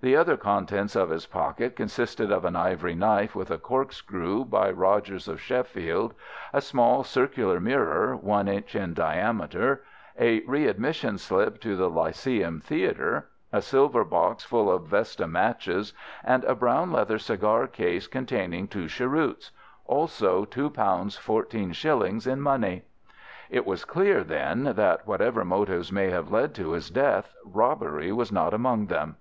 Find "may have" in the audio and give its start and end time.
25.92-26.32